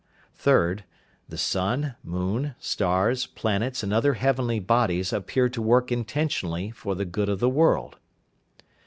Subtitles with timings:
[0.35, 0.79] 3rd.
[1.29, 7.05] The sun, moon, stars, planets and other heavenly bodies appear to work intentionally for the
[7.05, 7.97] good of the world.